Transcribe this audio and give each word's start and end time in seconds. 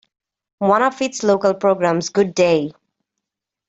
One 0.57 0.81
of 0.81 0.99
its 1.03 1.21
local 1.21 1.53
programs, 1.53 2.09
Good 2.09 2.33
Day! 2.33 2.71